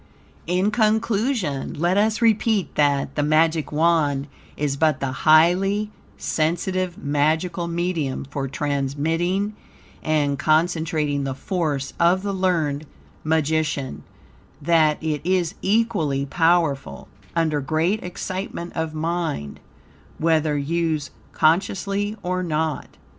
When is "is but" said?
4.57-4.99